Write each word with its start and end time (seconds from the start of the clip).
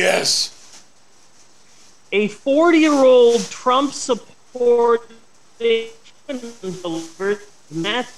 Yes. 0.00 0.56
A 2.10 2.28
40 2.28 2.78
year 2.78 3.04
old 3.04 3.42
Trump 3.50 3.92
supporting 3.92 5.18
Matt 7.70 8.08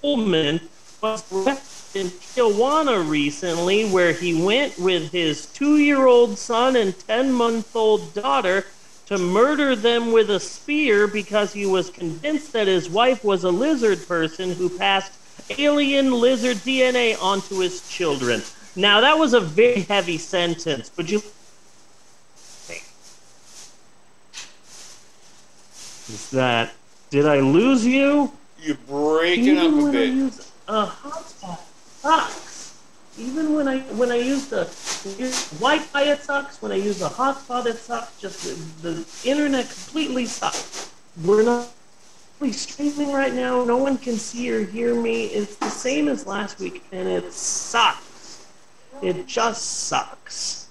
Coleman 0.00 0.60
was 1.02 1.32
arrested 1.32 2.00
in 2.00 2.06
Tijuana 2.10 3.10
recently, 3.10 3.90
where 3.90 4.12
he 4.12 4.40
went 4.40 4.78
with 4.78 5.10
his 5.10 5.46
two 5.46 5.78
year 5.78 6.06
old 6.06 6.38
son 6.38 6.76
and 6.76 6.96
10 7.08 7.32
month 7.32 7.74
old 7.74 8.14
daughter 8.14 8.64
to 9.06 9.18
murder 9.18 9.74
them 9.74 10.12
with 10.12 10.30
a 10.30 10.38
spear 10.38 11.08
because 11.08 11.52
he 11.52 11.66
was 11.66 11.90
convinced 11.90 12.52
that 12.52 12.68
his 12.68 12.88
wife 12.88 13.24
was 13.24 13.42
a 13.42 13.50
lizard 13.50 14.06
person 14.06 14.52
who 14.52 14.68
passed 14.68 15.14
alien 15.58 16.12
lizard 16.12 16.58
DNA 16.58 17.20
onto 17.20 17.58
his 17.58 17.80
children. 17.88 18.40
Now, 18.78 19.00
that 19.00 19.18
was 19.18 19.34
a 19.34 19.40
very 19.40 19.80
heavy 19.80 20.18
sentence. 20.18 20.92
Would 20.96 21.10
you 21.10 21.20
is 26.08 26.30
that 26.30 26.72
did 27.10 27.26
I 27.26 27.40
lose 27.40 27.84
you? 27.84 28.32
You're 28.62 28.76
breaking 28.86 29.56
Even 29.56 29.66
up 29.66 29.72
a 29.72 29.76
when 29.76 29.86
I 29.88 29.90
bit. 29.90 30.08
use 30.10 30.52
a 30.68 30.86
hotspot, 30.86 31.58
sucks. 32.02 32.78
Even 33.18 33.52
when 33.56 33.66
I 33.66 33.80
when 33.98 34.12
I 34.12 34.16
use 34.16 34.46
the 34.46 34.62
Wi-Fi, 35.58 36.02
it 36.04 36.22
sucks. 36.22 36.62
When 36.62 36.70
I 36.70 36.76
use 36.76 37.00
the 37.00 37.08
hotspot, 37.08 37.66
it 37.66 37.78
sucks. 37.78 38.20
Just 38.20 38.44
the, 38.44 38.90
the 38.90 39.28
internet 39.28 39.64
completely 39.68 40.26
sucks. 40.26 40.92
We're 41.24 41.42
not 41.42 41.68
really 42.38 42.52
streaming 42.52 43.12
right 43.12 43.34
now. 43.34 43.64
No 43.64 43.76
one 43.76 43.98
can 43.98 44.18
see 44.18 44.52
or 44.52 44.64
hear 44.64 44.94
me. 44.94 45.24
It's 45.26 45.56
the 45.56 45.68
same 45.68 46.06
as 46.06 46.28
last 46.28 46.60
week, 46.60 46.84
and 46.92 47.08
it 47.08 47.32
sucks. 47.32 48.07
It 49.02 49.26
just 49.26 49.86
sucks. 49.86 50.68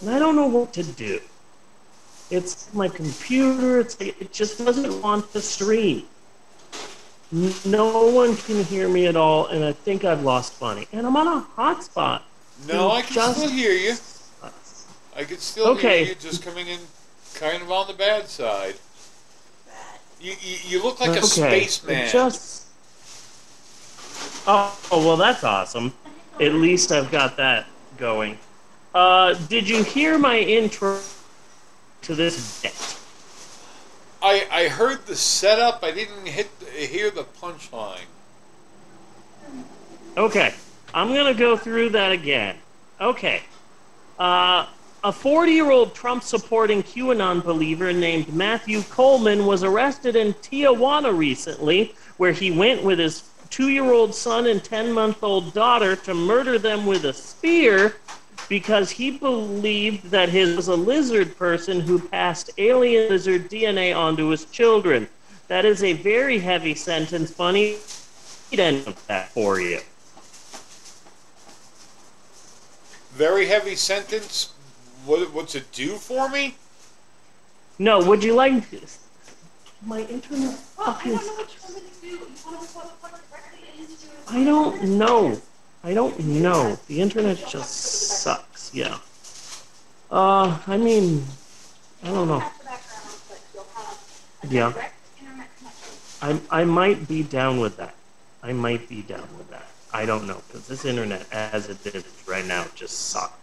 And 0.00 0.10
I 0.10 0.18
don't 0.18 0.36
know 0.36 0.46
what 0.46 0.72
to 0.74 0.82
do. 0.82 1.20
It's 2.30 2.72
my 2.72 2.88
computer. 2.88 3.80
It's 3.80 3.96
it 4.00 4.32
just 4.32 4.64
doesn't 4.64 5.02
want 5.02 5.32
to 5.32 5.40
stream. 5.40 6.04
No 7.64 8.08
one 8.08 8.36
can 8.36 8.64
hear 8.64 8.88
me 8.88 9.06
at 9.06 9.16
all, 9.16 9.46
and 9.46 9.64
I 9.64 9.72
think 9.72 10.04
I've 10.04 10.22
lost 10.22 10.58
Bunny. 10.58 10.88
And 10.92 11.06
I'm 11.06 11.16
on 11.16 11.26
a 11.28 11.46
hotspot. 11.60 12.22
No, 12.66 12.90
I 12.90 13.02
can 13.02 13.14
Just- 13.14 13.38
still 13.38 13.50
hear 13.50 13.72
you. 13.72 13.94
I 15.16 15.24
can 15.24 15.38
still 15.38 15.66
Okay. 15.68 16.04
hear 16.04 16.08
you, 16.08 16.14
just 16.14 16.42
coming 16.42 16.68
in 16.68 16.78
kind 17.34 17.62
of 17.62 17.70
on 17.70 17.86
the 17.88 17.94
bad 17.94 18.28
side. 18.28 18.76
You, 20.20 20.34
you, 20.40 20.56
you 20.66 20.82
look 20.82 21.00
like 21.00 21.10
a 21.10 21.18
okay. 21.18 21.66
spaceman. 21.66 21.96
It 21.98 22.12
just. 22.12 22.66
Oh, 24.46 24.76
well, 24.90 25.16
that's 25.16 25.44
awesome. 25.44 25.92
At 26.40 26.54
least 26.54 26.90
I've 26.90 27.10
got 27.10 27.36
that 27.36 27.66
going. 27.98 28.38
Uh, 28.94 29.34
did 29.34 29.68
you 29.68 29.84
hear 29.84 30.18
my 30.18 30.38
intro 30.38 30.98
to 32.02 32.14
this 32.14 32.62
bit? 32.62 32.96
I, 34.22 34.46
I 34.50 34.68
heard 34.68 35.04
the 35.06 35.16
setup. 35.16 35.84
I 35.84 35.90
didn't 35.90 36.26
hit 36.26 36.48
hear 36.74 37.10
the 37.10 37.24
punchline. 37.24 37.98
Okay, 40.16 40.54
I'm 40.94 41.08
gonna 41.14 41.34
go 41.34 41.58
through 41.58 41.90
that 41.90 42.10
again. 42.10 42.56
Okay, 43.00 43.42
uh, 44.18 44.66
a 45.02 45.12
40-year-old 45.12 45.94
Trump-supporting 45.94 46.82
QAnon 46.82 47.42
believer 47.42 47.92
named 47.92 48.34
Matthew 48.34 48.82
Coleman 48.82 49.46
was 49.46 49.62
arrested 49.62 50.16
in 50.16 50.34
Tijuana 50.34 51.16
recently, 51.16 51.94
where 52.18 52.32
he 52.32 52.50
went 52.50 52.82
with 52.82 52.98
his 52.98 53.22
two-year-old 53.50 54.14
son 54.14 54.46
and 54.46 54.62
10-month-old 54.62 55.52
daughter 55.52 55.96
to 55.96 56.14
murder 56.14 56.58
them 56.58 56.86
with 56.86 57.04
a 57.04 57.12
spear 57.12 57.96
because 58.48 58.90
he 58.90 59.10
believed 59.10 60.10
that 60.10 60.28
his 60.28 60.56
was 60.56 60.68
a 60.68 60.74
lizard 60.74 61.36
person 61.36 61.80
who 61.80 61.98
passed 61.98 62.50
alien 62.58 63.10
lizard 63.10 63.50
DNA 63.50 63.94
onto 63.94 64.28
his 64.28 64.44
children. 64.46 65.08
That 65.48 65.64
is 65.64 65.82
a 65.82 65.92
very 65.92 66.38
heavy 66.38 66.74
sentence, 66.74 67.30
Bunny. 67.30 67.76
Read 68.50 68.60
end 68.60 68.86
of 68.86 69.06
that 69.06 69.30
for 69.30 69.60
you. 69.60 69.80
Very 73.12 73.46
heavy 73.46 73.74
sentence. 73.74 74.54
What, 75.04 75.32
what's 75.34 75.54
it 75.54 75.70
do 75.72 75.96
for 75.96 76.28
me? 76.28 76.56
No, 77.78 78.00
would 78.00 78.22
you 78.22 78.34
like 78.34 78.70
this? 78.70 79.00
my 79.82 80.00
internet 80.02 80.54
fucking 80.54 81.18
I 84.32 84.44
don't 84.44 84.82
know. 84.82 85.40
I 85.82 85.94
don't 85.94 86.18
know. 86.20 86.78
The 86.86 87.00
internet 87.00 87.38
just 87.48 87.74
sucks. 88.22 88.72
Yeah. 88.72 88.98
Uh, 90.10 90.58
I 90.66 90.76
mean, 90.76 91.24
I 92.04 92.08
don't 92.08 92.28
know. 92.28 92.44
Yeah. 94.48 94.72
I 96.22 96.40
I 96.50 96.64
might 96.64 97.08
be 97.08 97.22
down 97.22 97.60
with 97.60 97.76
that. 97.78 97.94
I 98.42 98.52
might 98.52 98.88
be 98.88 99.02
down 99.02 99.28
with 99.36 99.50
that. 99.50 99.66
I 99.92 100.06
don't 100.06 100.26
know 100.26 100.40
because 100.46 100.68
this 100.68 100.84
internet, 100.84 101.26
as 101.32 101.68
it 101.68 101.84
is 101.86 102.04
right 102.26 102.46
now, 102.46 102.66
just 102.74 103.08
sucks. 103.08 103.34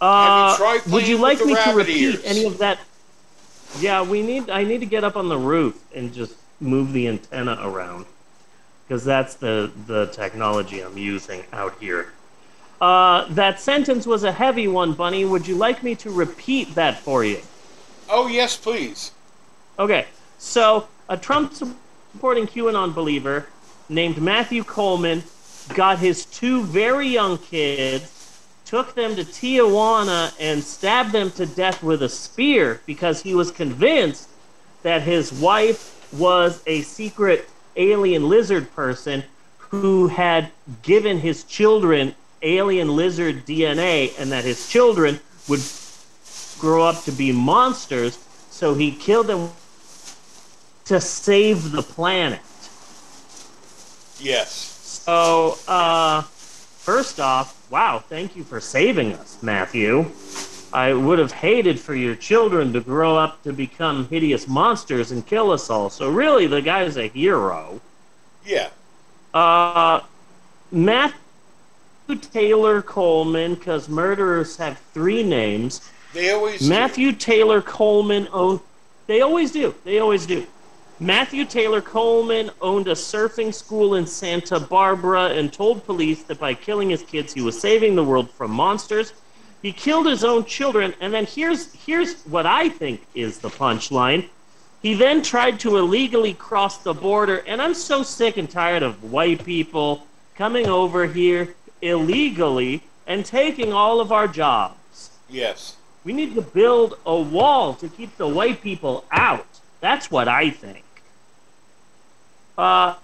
Uh, 0.00 0.80
would 0.88 1.08
you 1.08 1.16
like 1.16 1.42
me 1.44 1.54
to 1.54 1.72
repeat 1.72 1.96
ears? 1.96 2.22
any 2.24 2.44
of 2.44 2.58
that? 2.58 2.78
Yeah, 3.78 4.02
we 4.02 4.22
need. 4.22 4.50
I 4.50 4.64
need 4.64 4.80
to 4.80 4.86
get 4.86 5.02
up 5.02 5.16
on 5.16 5.28
the 5.28 5.38
roof 5.38 5.82
and 5.94 6.12
just 6.12 6.34
move 6.60 6.92
the 6.92 7.08
antenna 7.08 7.58
around 7.62 8.06
because 8.86 9.04
that's 9.04 9.34
the 9.34 9.70
the 9.86 10.06
technology 10.06 10.80
I'm 10.80 10.98
using 10.98 11.44
out 11.52 11.74
here. 11.80 12.12
Uh, 12.80 13.26
that 13.30 13.60
sentence 13.60 14.06
was 14.06 14.24
a 14.24 14.32
heavy 14.32 14.68
one, 14.68 14.92
Bunny. 14.92 15.24
Would 15.24 15.46
you 15.46 15.56
like 15.56 15.82
me 15.82 15.94
to 15.96 16.10
repeat 16.10 16.74
that 16.74 16.98
for 16.98 17.24
you? 17.24 17.40
Oh 18.08 18.26
yes, 18.26 18.56
please. 18.56 19.12
Okay, 19.78 20.06
so 20.38 20.88
a 21.08 21.16
Trump 21.16 21.54
supporting 21.54 22.46
QAnon 22.46 22.94
believer 22.94 23.46
named 23.88 24.20
Matthew 24.20 24.64
Coleman 24.64 25.22
got 25.74 25.98
his 25.98 26.26
two 26.26 26.62
very 26.64 27.08
young 27.08 27.38
kids, 27.38 28.42
took 28.64 28.94
them 28.94 29.16
to 29.16 29.24
Tijuana, 29.24 30.34
and 30.38 30.62
stabbed 30.62 31.12
them 31.12 31.30
to 31.32 31.46
death 31.46 31.82
with 31.82 32.02
a 32.02 32.08
spear 32.08 32.80
because 32.86 33.22
he 33.22 33.34
was 33.34 33.50
convinced 33.50 34.28
that 34.82 35.02
his 35.02 35.32
wife 35.32 36.12
was 36.12 36.62
a 36.66 36.82
secret 36.82 37.48
alien 37.76 38.28
lizard 38.28 38.72
person 38.74 39.24
who 39.58 40.08
had 40.08 40.50
given 40.82 41.18
his 41.18 41.44
children 41.44 42.14
alien 42.42 42.94
lizard 42.94 43.46
DNA 43.46 44.12
and 44.18 44.30
that 44.30 44.44
his 44.44 44.68
children 44.68 45.18
would 45.48 45.60
grow 46.58 46.84
up 46.84 47.02
to 47.04 47.12
be 47.12 47.32
monsters, 47.32 48.18
so 48.50 48.74
he 48.74 48.92
killed 48.92 49.26
them 49.26 49.50
to 50.84 51.00
save 51.00 51.72
the 51.72 51.82
planet. 51.82 52.40
Yes. 54.20 54.52
So, 55.04 55.58
uh, 55.66 56.22
first 56.22 57.18
off, 57.20 57.70
wow, 57.70 57.98
thank 57.98 58.36
you 58.36 58.44
for 58.44 58.60
saving 58.60 59.14
us, 59.14 59.42
Matthew. 59.42 60.10
I 60.74 60.92
would 60.92 61.20
have 61.20 61.30
hated 61.30 61.78
for 61.78 61.94
your 61.94 62.16
children 62.16 62.72
to 62.72 62.80
grow 62.80 63.16
up 63.16 63.40
to 63.44 63.52
become 63.52 64.08
hideous 64.08 64.48
monsters 64.48 65.12
and 65.12 65.24
kill 65.24 65.52
us 65.52 65.70
all. 65.70 65.88
So, 65.88 66.10
really, 66.10 66.48
the 66.48 66.60
guy's 66.60 66.96
a 66.96 67.06
hero. 67.06 67.80
Yeah. 68.44 68.70
Uh, 69.32 70.00
Matthew 70.72 71.14
Taylor 72.32 72.82
Coleman, 72.82 73.54
because 73.54 73.88
murderers 73.88 74.56
have 74.56 74.80
three 74.92 75.22
names. 75.22 75.88
They 76.12 76.32
always 76.32 76.60
do. 76.60 76.68
Matthew 76.68 77.12
Taylor 77.12 77.62
Coleman 77.62 78.26
owned. 78.32 78.58
They 79.06 79.20
always 79.20 79.52
do. 79.52 79.76
They 79.84 80.00
always 80.00 80.26
do. 80.26 80.44
Matthew 80.98 81.44
Taylor 81.44 81.80
Coleman 81.82 82.50
owned 82.60 82.88
a 82.88 82.94
surfing 82.94 83.54
school 83.54 83.94
in 83.94 84.08
Santa 84.08 84.58
Barbara 84.58 85.26
and 85.26 85.52
told 85.52 85.84
police 85.84 86.24
that 86.24 86.40
by 86.40 86.54
killing 86.54 86.90
his 86.90 87.02
kids, 87.02 87.32
he 87.32 87.42
was 87.42 87.60
saving 87.60 87.94
the 87.94 88.02
world 88.02 88.28
from 88.30 88.50
monsters. 88.50 89.12
He 89.64 89.72
killed 89.72 90.04
his 90.04 90.22
own 90.22 90.44
children, 90.44 90.92
and 91.00 91.14
then 91.14 91.24
here's 91.24 91.72
here's 91.72 92.20
what 92.24 92.44
I 92.44 92.68
think 92.68 93.00
is 93.14 93.38
the 93.38 93.48
punchline. 93.48 94.28
He 94.82 94.92
then 94.92 95.22
tried 95.22 95.58
to 95.60 95.78
illegally 95.78 96.34
cross 96.34 96.76
the 96.76 96.92
border, 96.92 97.38
and 97.46 97.62
I'm 97.62 97.72
so 97.72 98.02
sick 98.02 98.36
and 98.36 98.50
tired 98.50 98.82
of 98.82 99.10
white 99.10 99.42
people 99.42 100.06
coming 100.34 100.66
over 100.66 101.06
here 101.06 101.54
illegally 101.80 102.82
and 103.06 103.24
taking 103.24 103.72
all 103.72 104.02
of 104.02 104.12
our 104.12 104.28
jobs. 104.28 105.08
Yes. 105.30 105.76
We 106.04 106.12
need 106.12 106.34
to 106.34 106.42
build 106.42 106.98
a 107.06 107.18
wall 107.18 107.72
to 107.76 107.88
keep 107.88 108.18
the 108.18 108.28
white 108.28 108.60
people 108.60 109.06
out. 109.10 109.46
That's 109.80 110.10
what 110.10 110.28
I 110.28 110.50
think. 110.50 110.84
Uh, 112.58 112.96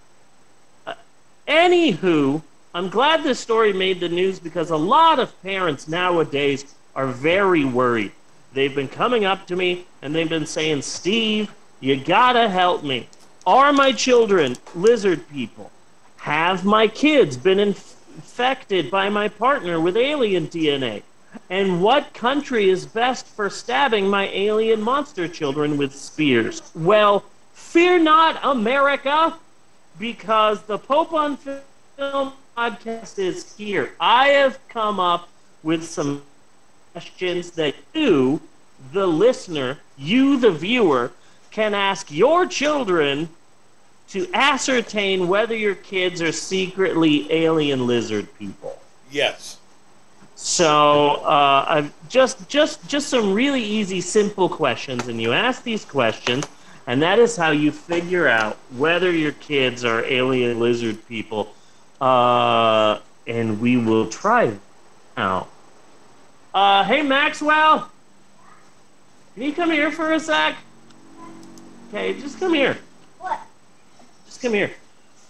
uh, 0.86 0.92
anywho, 1.48 2.42
I'm 2.72 2.88
glad 2.88 3.24
this 3.24 3.40
story 3.40 3.72
made 3.72 3.98
the 3.98 4.08
news 4.08 4.38
because 4.38 4.70
a 4.70 4.76
lot 4.76 5.18
of 5.18 5.42
parents 5.42 5.88
nowadays 5.88 6.72
are 6.94 7.08
very 7.08 7.64
worried. 7.64 8.12
They've 8.52 8.74
been 8.74 8.86
coming 8.86 9.24
up 9.24 9.46
to 9.48 9.56
me 9.56 9.86
and 10.02 10.14
they've 10.14 10.28
been 10.28 10.46
saying, 10.46 10.82
Steve, 10.82 11.52
you 11.80 11.96
gotta 11.96 12.48
help 12.48 12.84
me. 12.84 13.08
Are 13.44 13.72
my 13.72 13.90
children 13.90 14.56
lizard 14.76 15.28
people? 15.30 15.72
Have 16.18 16.64
my 16.64 16.86
kids 16.86 17.36
been 17.36 17.58
in, 17.58 17.74
infected 18.14 18.88
by 18.88 19.08
my 19.08 19.26
partner 19.26 19.80
with 19.80 19.96
alien 19.96 20.46
DNA? 20.46 21.02
And 21.48 21.82
what 21.82 22.14
country 22.14 22.70
is 22.70 22.86
best 22.86 23.26
for 23.26 23.50
stabbing 23.50 24.06
my 24.06 24.28
alien 24.28 24.80
monster 24.80 25.26
children 25.26 25.76
with 25.76 25.92
spears? 25.92 26.62
Well, 26.76 27.24
fear 27.52 27.98
not, 27.98 28.38
America, 28.44 29.36
because 29.98 30.62
the 30.62 30.78
Pope 30.78 31.12
on 31.12 31.36
Film 31.36 32.32
podcast 32.60 33.18
is 33.18 33.54
here. 33.56 33.90
I 33.98 34.28
have 34.28 34.58
come 34.68 35.00
up 35.00 35.30
with 35.62 35.82
some 35.82 36.22
questions 36.92 37.52
that 37.52 37.74
you, 37.94 38.38
the 38.92 39.06
listener, 39.06 39.78
you, 39.96 40.38
the 40.38 40.50
viewer, 40.50 41.10
can 41.50 41.72
ask 41.72 42.10
your 42.10 42.44
children 42.44 43.30
to 44.10 44.28
ascertain 44.34 45.26
whether 45.26 45.56
your 45.56 45.74
kids 45.74 46.20
are 46.20 46.32
secretly 46.32 47.32
alien 47.32 47.86
lizard 47.86 48.28
people. 48.38 48.78
Yes. 49.10 49.56
So 50.34 51.22
uh, 51.24 51.64
I've 51.66 51.92
just 52.10 52.46
just 52.46 52.86
just 52.86 53.08
some 53.08 53.32
really 53.32 53.62
easy, 53.62 54.02
simple 54.02 54.50
questions, 54.50 55.08
and 55.08 55.18
you 55.18 55.32
ask 55.32 55.62
these 55.62 55.86
questions, 55.86 56.44
and 56.86 57.00
that 57.00 57.18
is 57.18 57.36
how 57.36 57.52
you 57.52 57.72
figure 57.72 58.28
out 58.28 58.58
whether 58.76 59.10
your 59.10 59.32
kids 59.32 59.82
are 59.82 60.04
alien 60.04 60.60
lizard 60.60 60.98
people. 61.08 61.54
Uh, 62.00 62.98
and 63.26 63.60
we 63.60 63.76
will 63.76 64.08
try 64.08 64.56
now. 65.16 65.46
Uh, 66.54 66.82
hey 66.84 67.02
Maxwell, 67.02 67.90
can 69.34 69.42
you 69.42 69.52
come 69.52 69.70
here 69.70 69.92
for 69.92 70.12
a 70.12 70.18
sec? 70.18 70.56
Okay, 71.88 72.18
just 72.18 72.40
come 72.40 72.54
here. 72.54 72.78
What? 73.18 73.38
Just 74.26 74.40
come 74.40 74.54
here. 74.54 74.70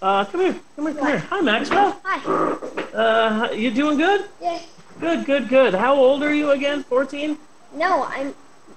Uh, 0.00 0.24
come 0.24 0.40
here. 0.42 0.60
Come 0.76 0.86
here. 0.86 0.94
Come 0.94 1.06
here. 1.08 1.18
Hi, 1.18 1.40
Maxwell. 1.40 2.00
Hi. 2.04 2.96
Uh, 2.96 3.50
you 3.52 3.70
doing 3.70 3.98
good? 3.98 4.26
Yeah. 4.40 4.60
Good, 5.00 5.26
good, 5.26 5.48
good. 5.48 5.74
How 5.74 5.94
old 5.94 6.22
are 6.22 6.32
you 6.32 6.50
again? 6.50 6.84
14? 6.84 7.36
No, 7.74 8.04
I'm 8.04 8.34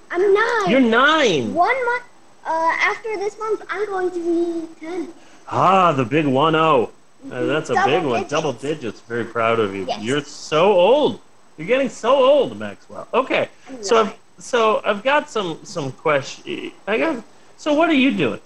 I'm 0.10 0.34
nine. 0.34 0.70
You're 0.70 0.80
nine. 0.80 1.54
One 1.54 1.86
month 1.86 2.04
uh, 2.46 2.72
after 2.80 3.18
this 3.18 3.38
month, 3.38 3.64
I'm 3.70 3.86
going 3.86 4.12
to 4.12 4.20
be 4.20 4.68
ten. 4.80 5.14
Ah, 5.48 5.92
the 5.92 6.06
big 6.06 6.26
1 6.26 6.54
0. 6.54 6.92
Uh, 7.32 7.46
that's 7.46 7.70
a 7.70 7.74
Double 7.76 7.92
big 7.92 8.04
one. 8.04 8.14
digits. 8.22 8.32
Double 8.32 8.54
digits. 8.54 9.00
Very 9.02 9.26
proud 9.26 9.60
of 9.60 9.76
you. 9.76 9.86
Yes. 9.86 10.02
You're 10.02 10.22
so 10.24 10.74
old. 10.74 11.22
You're 11.58 11.68
getting 11.68 11.90
so 11.90 12.16
old, 12.24 12.58
Maxwell. 12.58 13.08
Okay. 13.14 13.50
So. 13.82 13.98
I've, 14.02 14.16
so 14.40 14.82
I've 14.84 15.04
got 15.04 15.30
some 15.30 15.60
some 15.64 15.92
questions. 15.92 16.74
I 16.88 16.98
got. 16.98 17.24
So 17.56 17.74
what 17.76 17.88
are 17.90 17.94
you 17.94 18.12
doing 18.12 18.42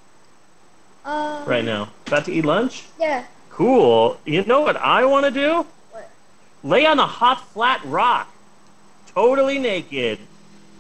Uh, 1.06 1.44
right 1.48 1.64
now? 1.64 1.90
About 2.06 2.26
to 2.26 2.32
eat 2.34 2.44
lunch? 2.46 2.84
Yeah. 3.00 3.24
Cool. 3.50 4.20
You 4.26 4.44
know 4.44 4.62
what 4.62 4.76
I 4.78 5.06
want 5.06 5.26
to 5.26 5.32
do? 5.32 5.66
What? 5.92 6.10
Lay 6.64 6.86
on 6.86 7.00
a 7.00 7.08
hot 7.08 7.40
flat 7.54 7.82
rock, 7.86 8.28
totally 9.08 9.58
naked, 9.58 10.20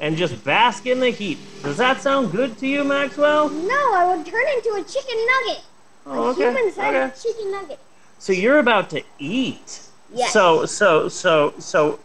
and 0.02 0.18
just 0.18 0.44
bask 0.44 0.86
in 0.86 1.00
the 1.00 1.10
heat. 1.10 1.40
Does 1.64 1.78
that 1.78 2.02
sound 2.02 2.32
good 2.32 2.58
to 2.60 2.68
you, 2.68 2.84
Maxwell? 2.84 3.50
No, 3.50 3.94
I 3.96 4.14
would 4.14 4.26
turn 4.26 4.44
into 4.58 4.74
a 4.74 4.84
chicken 4.84 5.18
nugget. 5.32 5.64
Oh, 6.06 6.12
a 6.12 6.30
okay. 6.32 6.44
human-sized 6.44 6.96
okay. 6.96 7.34
chicken 7.34 7.52
nugget. 7.52 7.80
So 8.20 8.34
you're 8.34 8.60
about 8.60 8.90
to 8.92 9.02
eat. 9.20 9.82
Yes. 10.14 10.34
So 10.34 10.66
so 10.66 11.10
so 11.10 11.54
so 11.60 12.00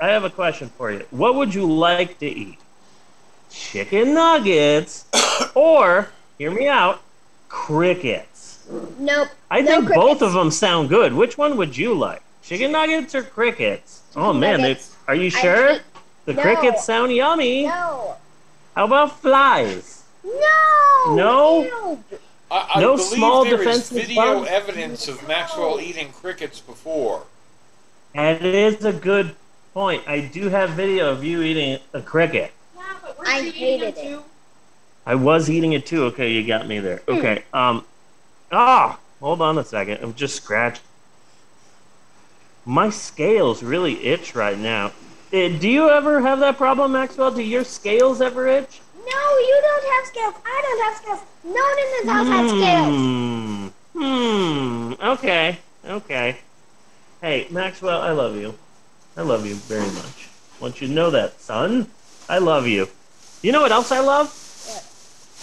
I 0.00 0.08
have 0.08 0.24
a 0.24 0.30
question 0.30 0.68
for 0.76 0.90
you. 0.90 1.04
What 1.10 1.34
would 1.36 1.54
you 1.54 1.66
like 1.70 2.18
to 2.18 2.26
eat? 2.26 2.58
Chicken 3.50 4.14
nuggets 4.14 5.04
or 5.54 6.08
hear 6.38 6.50
me 6.50 6.68
out, 6.68 7.00
crickets. 7.48 8.64
Nope. 8.98 9.28
I 9.50 9.60
no 9.60 9.80
think 9.80 9.94
both 9.94 10.22
of 10.22 10.32
them 10.32 10.50
sound 10.50 10.88
good. 10.88 11.12
Which 11.12 11.36
one 11.36 11.56
would 11.56 11.76
you 11.76 11.94
like? 11.94 12.22
Chicken 12.42 12.72
nuggets 12.72 13.14
or 13.14 13.22
crickets? 13.22 14.02
oh 14.16 14.32
man, 14.32 14.60
they, 14.62 14.78
are 15.08 15.14
you 15.14 15.30
sure? 15.30 15.72
hate- 15.74 15.82
The 16.26 16.34
No. 16.34 16.42
crickets 16.42 16.84
sound 16.84 17.12
yummy. 17.12 17.66
No. 17.66 18.16
How 18.76 18.84
about 18.84 19.20
flies? 19.20 20.04
No. 20.24 21.14
No? 21.16 21.62
Ew. 21.64 22.04
I, 22.50 22.70
I 22.76 22.80
No 22.80 22.96
believe 22.96 23.08
small 23.08 23.44
there 23.44 23.54
is 23.54 23.60
defensive 23.60 23.96
video 24.08 24.16
bugs? 24.40 24.48
evidence 24.50 25.08
of 25.08 25.26
Maxwell 25.28 25.80
eating 25.80 26.10
crickets 26.12 26.60
before. 26.60 27.24
And 28.14 28.44
it 28.44 28.54
is 28.54 28.84
a 28.84 28.92
good 28.92 29.36
point. 29.72 30.02
I 30.08 30.20
do 30.20 30.48
have 30.48 30.70
video 30.70 31.10
of 31.10 31.22
you 31.22 31.42
eating 31.42 31.78
a 31.92 32.02
cricket. 32.02 32.52
Yeah, 32.76 32.82
but 33.02 33.18
we're 33.18 33.26
I 33.26 33.40
eating 33.40 33.52
hated 33.52 33.94
them 33.94 34.04
it. 34.04 34.08
too. 34.08 34.22
I 35.06 35.14
was 35.14 35.48
eating 35.48 35.72
it 35.72 35.86
too. 35.86 36.04
Okay, 36.06 36.32
you 36.32 36.46
got 36.46 36.66
me 36.66 36.78
there. 36.80 36.98
Hmm. 36.98 37.12
Okay. 37.12 37.44
Um. 37.52 37.84
Ah, 38.52 38.98
hold 39.20 39.40
on 39.42 39.58
a 39.58 39.64
second. 39.64 39.98
I'm 40.02 40.14
just 40.14 40.34
scratching. 40.36 40.82
My 42.66 42.90
scales 42.90 43.62
really 43.62 44.04
itch 44.04 44.34
right 44.34 44.58
now. 44.58 44.92
Eh, 45.32 45.56
do 45.58 45.68
you 45.68 45.88
ever 45.88 46.20
have 46.20 46.40
that 46.40 46.56
problem, 46.58 46.92
Maxwell? 46.92 47.30
Do 47.30 47.42
your 47.42 47.64
scales 47.64 48.20
ever 48.20 48.48
itch? 48.48 48.80
You 49.40 49.58
don't 49.62 49.84
have 49.92 50.06
scales. 50.06 50.34
I 50.44 50.62
don't 50.62 50.80
have 50.84 50.96
scales. 50.96 51.20
No 51.44 51.62
one 51.70 51.78
in 51.78 51.88
this 51.96 52.06
house 52.08 52.28
has 52.28 52.50
scales. 52.50 52.94
Hmm. 52.94 53.68
Hmm. 53.98 54.92
Okay. 55.02 55.58
Okay. 55.86 56.36
Hey, 57.20 57.46
Maxwell, 57.50 58.00
I 58.00 58.12
love 58.12 58.36
you. 58.36 58.54
I 59.16 59.22
love 59.22 59.46
you 59.46 59.54
very 59.54 59.90
much. 59.92 60.28
Want 60.60 60.80
you 60.80 60.88
to 60.88 60.92
know 60.92 61.10
that, 61.10 61.40
son. 61.40 61.86
I 62.28 62.38
love 62.38 62.66
you. 62.66 62.88
You 63.42 63.52
know 63.52 63.62
what 63.62 63.72
else 63.72 63.90
I 63.92 64.00
love? 64.00 64.36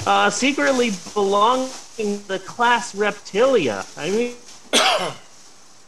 Uh, 0.06 0.30
secretly 0.30 0.92
belonging 1.14 1.70
to 1.98 2.28
the 2.28 2.40
class 2.40 2.94
Reptilia. 2.94 3.84
I 3.98 4.12
mean, 4.12 4.36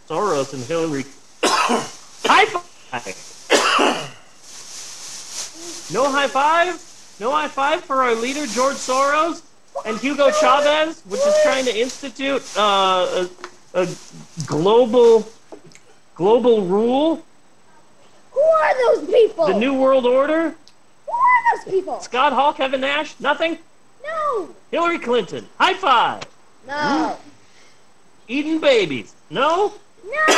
Soros 0.07 0.53
and 0.53 0.63
Hillary. 0.63 1.05
high 1.43 2.45
five! 2.45 3.15
no 5.93 6.11
high 6.11 6.27
five? 6.27 6.88
No 7.19 7.31
high 7.31 7.47
five 7.47 7.83
for 7.83 8.03
our 8.03 8.15
leader, 8.15 8.45
George 8.45 8.75
Soros? 8.75 9.43
and 9.85 9.97
Hugo 9.97 10.29
Chavez, 10.31 11.01
which 11.05 11.21
is 11.21 11.33
trying 11.43 11.63
to 11.63 11.77
institute 11.79 12.41
uh, 12.57 13.27
a, 13.73 13.81
a 13.81 13.87
global 14.45 15.25
global 16.15 16.65
rule, 16.65 17.23
Who 18.31 18.41
are 18.41 18.95
those 18.95 19.07
people? 19.09 19.47
the 19.47 19.53
new 19.57 19.73
world 19.73 20.05
order. 20.05 20.49
Who 21.05 21.11
are 21.13 21.55
those 21.65 21.73
people? 21.73 21.99
Scott 22.01 22.33
Hall, 22.33 22.51
Kevin 22.51 22.81
Nash, 22.81 23.15
nothing. 23.21 23.57
No. 24.03 24.49
Hillary 24.71 24.99
Clinton, 24.99 25.47
high 25.57 25.75
five. 25.75 26.23
No. 26.67 27.17
Eating 28.27 28.59
babies, 28.59 29.13
no. 29.29 29.73
No. 30.05 30.35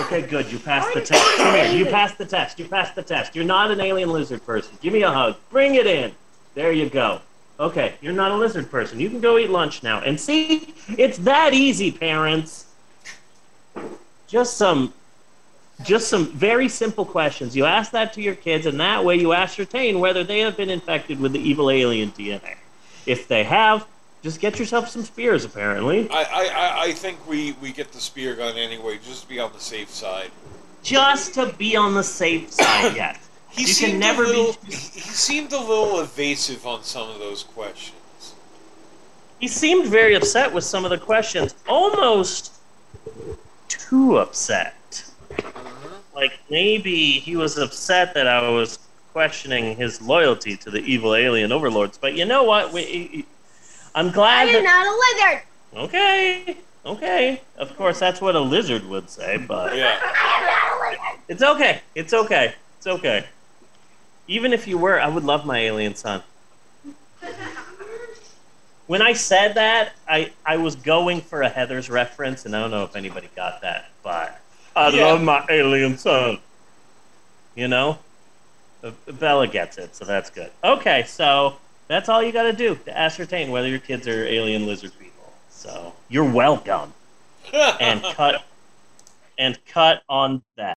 Okay, 0.00 0.22
good. 0.22 0.50
You 0.50 0.58
passed 0.58 0.92
the 0.94 1.00
test. 1.00 1.36
Come 1.36 1.54
here. 1.54 1.72
You 1.72 1.86
passed 1.86 2.18
the 2.18 2.24
test. 2.24 2.58
You 2.58 2.66
passed 2.66 2.94
the 2.94 3.02
test. 3.02 3.34
You're 3.34 3.44
not 3.44 3.70
an 3.70 3.80
alien 3.80 4.10
lizard 4.10 4.44
person. 4.44 4.76
Give 4.80 4.92
me 4.92 5.02
a 5.02 5.10
hug. 5.10 5.36
Bring 5.50 5.76
it 5.76 5.86
in. 5.86 6.12
There 6.54 6.72
you 6.72 6.88
go. 6.90 7.20
Okay, 7.58 7.94
you're 8.00 8.12
not 8.12 8.32
a 8.32 8.36
lizard 8.36 8.70
person. 8.70 8.98
You 8.98 9.08
can 9.08 9.20
go 9.20 9.38
eat 9.38 9.48
lunch 9.48 9.82
now. 9.82 10.00
And 10.00 10.18
see, 10.18 10.74
it's 10.98 11.18
that 11.18 11.54
easy, 11.54 11.92
parents. 11.92 12.66
Just 14.26 14.56
some 14.56 14.92
just 15.82 16.08
some 16.08 16.26
very 16.26 16.68
simple 16.68 17.04
questions. 17.04 17.56
You 17.56 17.64
ask 17.64 17.90
that 17.92 18.12
to 18.14 18.22
your 18.22 18.34
kids, 18.34 18.66
and 18.66 18.78
that 18.80 19.04
way 19.04 19.16
you 19.16 19.32
ascertain 19.32 19.98
whether 19.98 20.22
they 20.22 20.40
have 20.40 20.56
been 20.56 20.70
infected 20.70 21.18
with 21.18 21.32
the 21.32 21.40
evil 21.40 21.70
alien 21.70 22.12
DNA. 22.12 22.56
If 23.06 23.28
they 23.28 23.44
have, 23.44 23.86
just 24.24 24.40
get 24.40 24.58
yourself 24.58 24.88
some 24.88 25.04
spears, 25.04 25.44
apparently. 25.44 26.08
I, 26.08 26.22
I, 26.22 26.82
I- 26.86 26.92
think 26.92 27.18
we, 27.28 27.52
we 27.60 27.72
get 27.72 27.92
the 27.92 28.00
spear 28.00 28.34
gun 28.34 28.56
anyway, 28.56 28.98
just 29.04 29.24
to 29.24 29.28
be 29.28 29.38
on 29.38 29.52
the 29.52 29.60
safe 29.60 29.90
side. 29.90 30.30
Just 30.82 31.34
to 31.34 31.52
be 31.58 31.76
on 31.76 31.92
the 31.92 32.02
safe 32.02 32.50
side, 32.50 32.96
yes. 32.96 33.28
He 33.50 33.60
You 33.62 33.66
can 33.66 33.74
seemed 33.74 34.00
never 34.00 34.24
a 34.24 34.28
little, 34.28 34.52
too- 34.54 34.66
he, 34.66 34.72
he 34.76 35.00
seemed 35.00 35.52
a 35.52 35.58
little 35.60 36.00
evasive 36.00 36.66
on 36.66 36.82
some 36.82 37.10
of 37.10 37.18
those 37.18 37.42
questions. 37.42 38.34
He 39.40 39.46
seemed 39.46 39.88
very 39.88 40.14
upset 40.14 40.54
with 40.54 40.64
some 40.64 40.84
of 40.86 40.90
the 40.90 40.96
questions, 40.98 41.54
almost 41.68 42.54
too 43.68 44.16
upset. 44.16 45.04
Mm-hmm. 45.32 46.16
Like 46.16 46.32
maybe 46.48 46.96
he 47.20 47.36
was 47.36 47.58
upset 47.58 48.14
that 48.14 48.26
I 48.26 48.48
was 48.48 48.78
questioning 49.12 49.76
his 49.76 50.00
loyalty 50.00 50.56
to 50.56 50.70
the 50.70 50.78
evil 50.78 51.14
alien 51.14 51.52
overlords. 51.52 51.98
But 51.98 52.14
you 52.14 52.24
know 52.24 52.44
what? 52.44 52.72
We, 52.72 53.26
I'm 53.94 54.08
I 54.08 54.10
glad 54.10 54.48
am 54.48 54.64
that. 54.64 54.64
not 54.64 54.86
a 54.86 54.94
lizard. 55.26 55.42
Okay, 55.88 56.56
okay. 56.84 57.40
Of 57.56 57.76
course, 57.76 57.98
that's 57.98 58.20
what 58.20 58.34
a 58.36 58.40
lizard 58.40 58.84
would 58.86 59.08
say, 59.10 59.36
but 59.38 59.76
Yeah. 59.76 59.98
I 60.02 60.38
am 60.38 60.46
not 60.46 60.86
a 60.86 60.90
lizard. 60.90 61.24
it's 61.28 61.42
okay. 61.42 61.80
It's 61.94 62.12
okay. 62.12 62.54
It's 62.78 62.86
okay. 62.86 63.24
Even 64.26 64.52
if 64.52 64.66
you 64.66 64.78
were, 64.78 65.00
I 65.00 65.08
would 65.08 65.24
love 65.24 65.44
my 65.46 65.58
alien 65.60 65.94
son. 65.94 66.22
When 68.86 69.00
I 69.00 69.14
said 69.14 69.54
that, 69.54 69.92
I, 70.06 70.32
I 70.44 70.58
was 70.58 70.76
going 70.76 71.20
for 71.22 71.42
a 71.42 71.50
Heathers 71.50 71.90
reference, 71.90 72.44
and 72.44 72.54
I 72.54 72.60
don't 72.60 72.70
know 72.70 72.84
if 72.84 72.96
anybody 72.96 73.30
got 73.34 73.62
that, 73.62 73.86
but 74.02 74.38
I 74.76 74.90
Yeah. 74.90 75.06
love 75.06 75.22
my 75.22 75.44
alien 75.48 75.96
son. 75.96 76.38
You 77.54 77.68
know? 77.68 77.98
Uh, 78.82 78.90
Bella 79.12 79.46
gets 79.48 79.78
it, 79.78 79.96
so 79.96 80.04
that's 80.04 80.28
good. 80.28 80.50
Okay, 80.62 81.04
so 81.06 81.56
that's 81.88 82.08
all 82.08 82.22
you 82.22 82.32
got 82.32 82.44
to 82.44 82.52
do 82.52 82.74
to 82.76 82.96
ascertain 82.96 83.50
whether 83.50 83.68
your 83.68 83.78
kids 83.78 84.08
are 84.08 84.24
alien 84.24 84.66
lizard 84.66 84.92
people. 84.98 85.32
So 85.48 85.92
you're 86.08 86.30
welcome. 86.30 86.92
And 87.80 88.02
cut 88.02 88.42
and 89.38 89.58
cut 89.66 90.02
on 90.08 90.42
that. 90.56 90.72